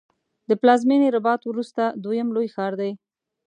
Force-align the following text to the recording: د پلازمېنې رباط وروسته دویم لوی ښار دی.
د 0.49 0.51
پلازمېنې 0.61 1.07
رباط 1.15 1.41
وروسته 1.47 1.83
دویم 2.03 2.27
لوی 2.35 2.47
ښار 2.55 2.73
دی. 2.81 2.91